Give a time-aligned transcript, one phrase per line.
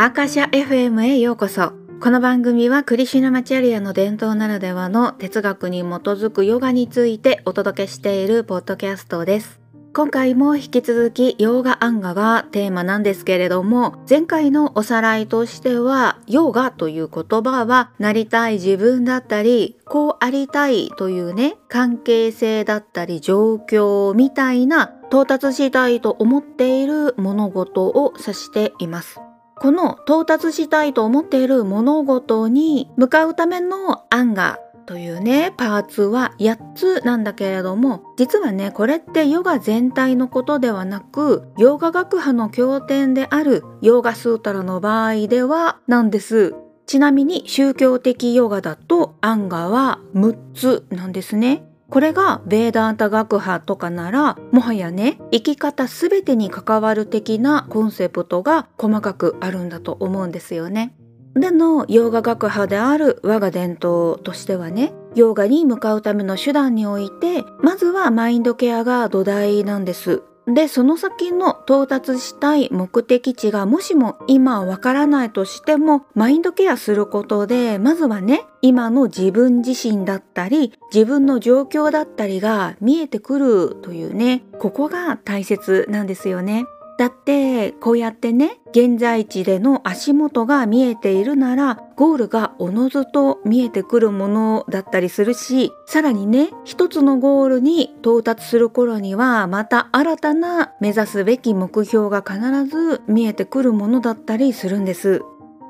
[0.00, 1.72] アーカシャ FM へようこそ。
[2.00, 9.58] この番組はクリシュナマチャリアの伝統ならではの哲学に基づくヨガについてお届けしているポッドキャストです。
[9.92, 29.18] 今回も引き続きヨーガアンガがテーマなんですけれども前回のおさらいとしてはヨーガという言葉はなりたい自分だったりこうありたいというね関係性だったり状況みたいな到達したいと思っている物事を指しています。
[29.60, 46.54] この到達したいと思っている物事に向かうための案がというねパーツは8つなんだけれども実はねこれってヨガ全体のことではなくヨガ学派の経典であるヨガスータラの場合ではなんです。
[46.86, 51.68] ちなみに宗教的ヨガだとアンガは6つなんですね。
[51.90, 60.94] これがベーダータ学派とかならもはやね生き方全てに関わる的なコンセプトが細かくあるんだと思うんですよね。
[61.34, 70.22] でのヨーガ学派である我が伝統としてはねヨーガに向かうための手段においてまずはマインドケアが土台なんです。
[70.48, 86.64] でその先の到達したい目的地がもしも今わからないとしてもマインドケアすることでまずはね今の自分自身だったり自分の状況だったりが見えてくるというねここが大切なんですよね。
[86.98, 105.22] だってこうやってね現在地での足元が見えているならゴールがおのずと見えてくるものだったりするしさらにね一つのゴールに到達する頃にはまた新たな目指すべき目標が必ず見えてくるものだったりするんです。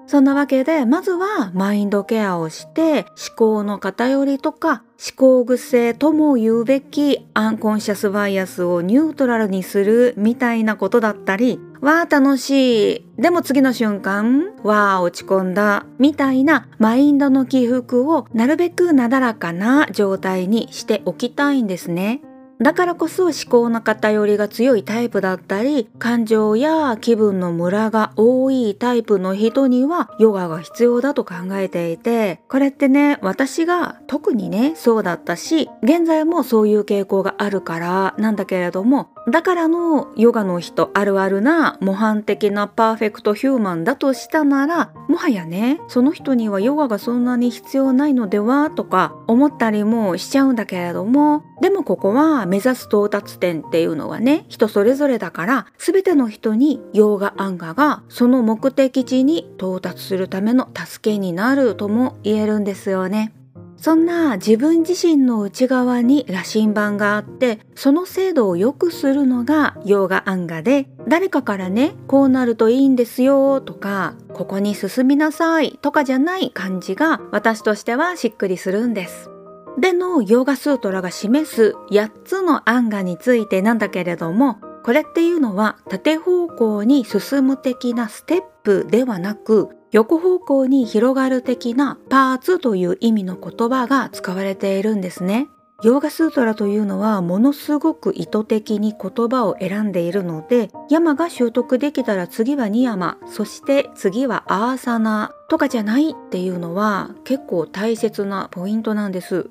[0.08, 22.22] そんなわけでまずはマインドケアをして思考の偏りとか思考癖とも言うべきアンコンシャスバイアスをニュートラルにするみたいなことだったりわあ楽しいでも次の瞬間わあ落ち込んだみたいなマインドの起伏をなるべくなだらかな状態にしておきたいんですね。
[22.60, 63.32] だからこそ思考の偏りが強いタイプだったり感情や気分のムラが多いタイプの人にはヨガが必要だと考えていてこれってね私が特にねそうだったし現在もそういう傾向があるからなんだけれどもだからのヨガの人あるあるな模範的なパーフェクトヒューマンだとしたならもはやねその人にはヨガがそんなに必要ないのではとか思ったりもしちゃうんだけれどもでもここは目指す到達点っていうのはね人それぞれだから全ての人にヨガアンガがその目的地に到達するための助けになるとも言えるんですよね。
[63.81, 79.31] そんな自分自身の内側に羅針盤があってその精度を良くするのがヨガアンガで誰かからねこうなるといいんですよとかここに進みなさいとかじゃない感じが私としてはしっくりするんです。
[79.78, 95.49] でのヨーガスートラが示す8つのアンガについてなんだけれどもこれっていうのは縦方向に進む的なステップではなく横方向に広がる的なパーツという意味の言葉が使われているんですね。
[95.84, 109.50] ヨーガスートラというのはものすごく意図的に言葉を選んでいるので山が習得できたら次はニヤマそして次はアーサナとかじゃないっていうのは結構大切なポイントなんです。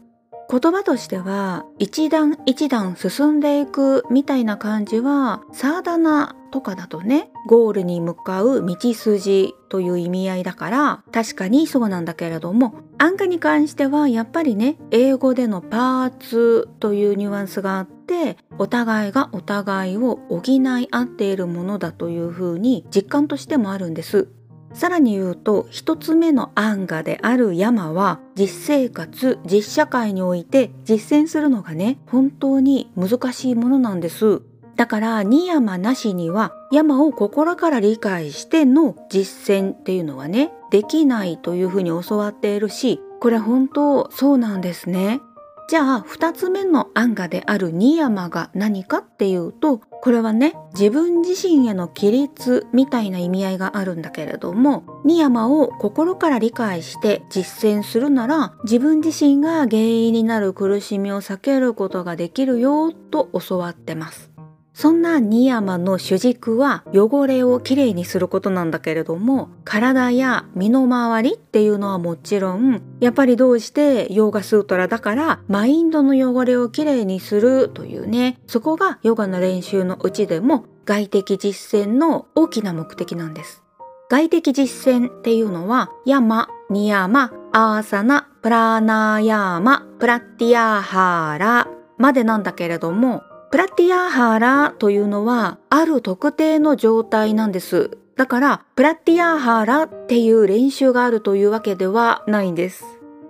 [0.49, 24.29] 言葉としては一段一段進んでいくみたいな感じはサーダナとかだとねゴールに向かう道筋という意味合いだから確かにそうなんだけれども安価に関してはやっぱりね英語でのパーツというニュアンスがあってお互いがお互いを補い合っているものだというふうに実感としてもあるんです。
[24.73, 34.41] さらに言うと一つ目の案画である山は実生活実社会において実践するのがね本当に難しいものなんです。
[34.77, 45.19] だからニヤマなしには山を心から理解しての実践っていうのはねできないというふうに教わっているしこれ本当そうなんですね
[45.67, 64.26] じゃあ2つ目の案がであるニヤマが何かっていうとこれはね自分自身への規律みたいな意味合いがあるんだけれどもニヤマを心から理解して実践するなら自分自身が原因になる苦しみを避けることができるよと教わってます。
[64.79, 83.63] そんなニヤマの主軸は汚れをきれいにすることなんだけれども体や身の回りっていうのはもちろんやっぱりどうしてヨーガスートラだからマインドの汚れをきれいにするというねそこがヨガの練習のうちでも外的実践の大きな目的なんです。
[84.11, 97.97] 外的実践っていうのはヤマ、ニヤマ、アーサナ、プラナヤーマ、プラティアハーラまでなんだけれどもプラティアハーラというのはある特定の状態なんです。
[98.17, 102.83] だからプラティアハラっていう練習があるというわけではないんです。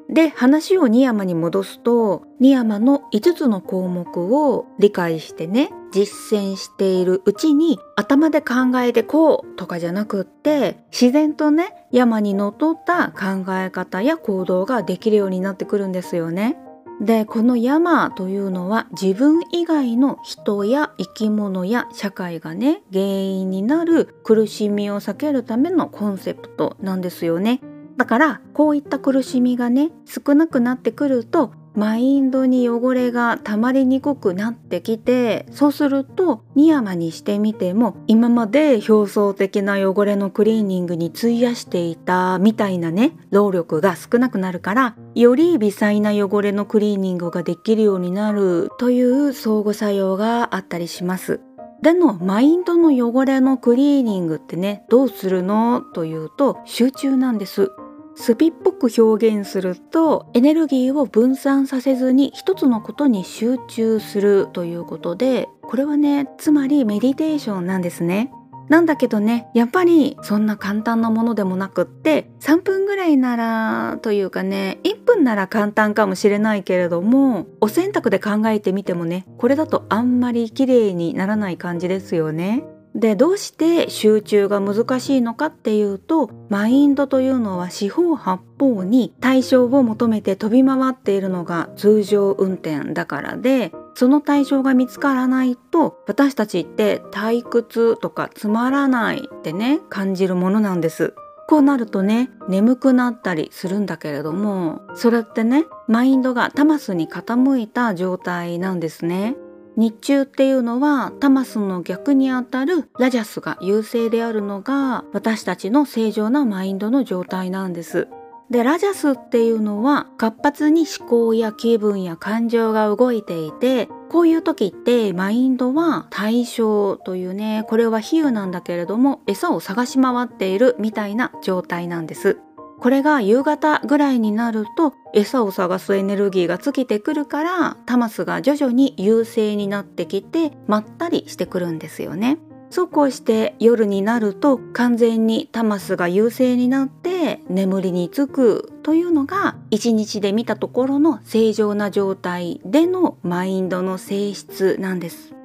[0.09, 16.57] で話をニヤマに戻すとニヤマの5つの項目を理解してね実践しているうちに頭で考えてこうとかじゃなくって自然とね山にのっとった考え方や行動ができるようになってくるんですよね。
[16.99, 27.61] でこの山というのは自分以外の人や生き物や社会がね原因になる苦しみを避けるためのコンセプトなんですよね。
[27.97, 51.41] だからこういった苦しみがね少なくなってくるとマインドに汚れが溜まりにくくなってきてそうするとニヤマにしてみても今まで表層的な汚れのクリーニングに費やしていたみたいなね労力が少なくなるからより微細な汚れのクリーニングができるようになるという相互作用があったりします。
[51.83, 55.81] でのマインドの汚れのクリーニングってねどうするの？
[55.81, 57.69] というと集中なんです
[58.19, 68.31] スピっぽく表現するとエネルギーを分散させずに一つのことに集中するということでこれはねつまりメディテーションなんですね。
[68.69, 82.65] なんだけどねやっぱりそんな簡単なものでもなくって3分ぐらいならというかね1分なら簡単かもしれないけれどもお洗濯で考えてみてもねこれだとあんまり綺麗にならない感じですよね。
[82.97, 101.13] でどうして集中が難しいのかっていうとマインドというのは四方八方に対象を求めて飛び回っているのが通常運転だからでその対象が見つからないと私たちって退屈とかつまらないってね感じるものなんです。
[101.47, 109.37] こうなるとね眠くなったりするんだけれどもそれってねマインドがタマスに傾いた状態なんですね。
[109.77, 118.07] 日中っていうのはタマスの逆にあたるラジャスが優勢であるのが私たちの正常なマインドの状態なんです。
[118.49, 132.39] でラジャスっていうのは活発に思考や気分や感情が動いていてこういう時ってマインドは対象というねこれは比喩なんだけれども餌を探し回っているみたいな状態なんです。
[132.79, 142.37] これが夕方ぐらいになると餌を探すエネルギーが尽きてくるからタマスが徐々に優勢になってきてまったりしてくるんですよね。
[142.69, 155.36] そうこうして夜になると完全にタマスが優勢になって眠りにつくというのが一日で見たところの正常な状態でのマインドの性質なんです。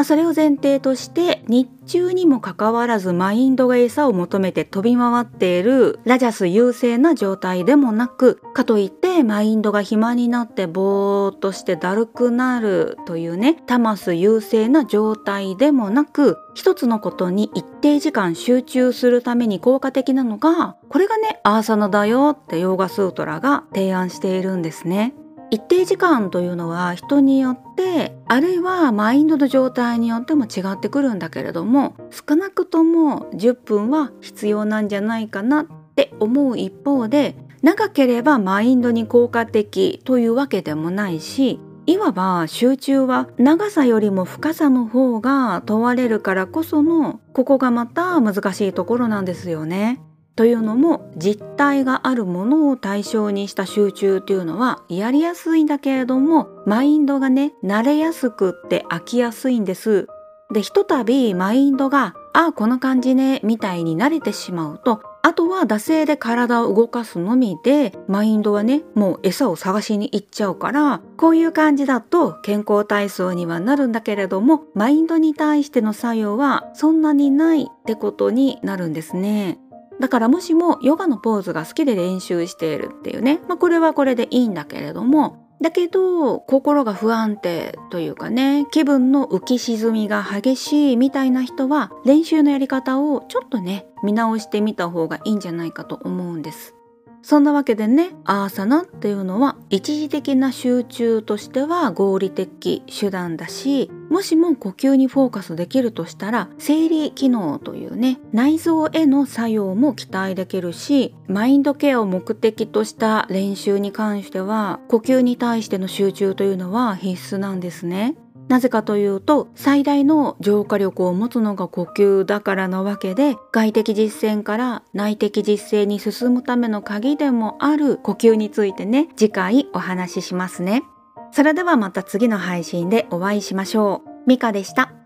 [0.00, 25.12] まあ、それを前提として日中にもかかわらずマインドが餌を求めて飛び回っているラジャス優勢な状態でもなくかといってマインドが暇になってぼーっとしてだるくなるというねタマス優勢な状態でもなく一つのことに一定時間集中するために効果的なのがこれがねアーサナだよってヨーガスートラが提案しているんですね。
[25.50, 50.00] 一定時間というのは人によってあるいはマインドの状態によっても違ってくるんだけれども少なくとも10分は必要なんじゃないかなって思う一方で長ければマインドに効果的というわけでもないしいわば集中は長さよりも深さの方が問われるからこそのここがまた難しいところなんですよね。
[50.40, 60.08] というのも実体があるものを対象にした集中っていうのはやりやすいんだけれどもマインドがね慣れやすくって飽きやすいんです。
[60.50, 79.58] でひとたびマインドが「ああこの感じね」みたいに慣れてしまうとあとは惰性で体を動かすのみでマインドはねもう餌を探しに行っちゃうからこういう感じだと健康体操にはなるんだけれどもマインドに対しての作用はそんなにないってことになるんですね。
[80.00, 85.46] だからもしもヨガのポーズが好きで練習しているっていうね、まあ、これはこれでいいんだけれども。
[85.62, 88.66] だけど心が不安定というかね。
[88.70, 96.74] 気分の浮き沈みが激しいみたいな人は練習のやり方をちょっとね見直してみた方がいいんじゃないかと思うんです。
[97.22, 118.16] そんなわけでねアーサナっていうのは一時的な集中としては合理的手段だしもしも呼吸にフォーカスできるとしたら生理機能というね内臓への作用も期待できるしマインドケアを目的とした練習に関しては呼吸に対しての集中というのは必須なんですね。
[118.50, 130.82] なぜかというと最大の浄化力を持つのが呼吸だからなわけで外的実践から内的実践に進むための鍵でもある呼吸についてね次回お話ししますね。
[131.30, 134.28] それではまた次の配信でお会いしましょう。
[134.28, 134.99] ミカでした。